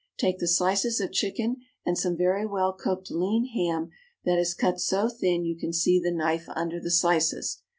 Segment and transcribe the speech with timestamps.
[0.17, 3.91] Take the slices of chicken and some very well cooked lean ham
[4.25, 7.61] that is cut so thin you can see the knife under the slices.